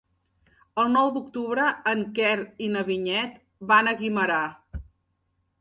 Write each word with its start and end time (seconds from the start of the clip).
El 0.83 0.87
nou 0.93 1.11
d'octubre 1.17 1.67
en 1.93 2.01
Quer 2.21 2.33
i 2.69 2.71
na 2.77 2.83
Vinyet 2.89 3.39
van 3.73 3.91
a 3.93 3.97
Guimerà. 4.01 4.43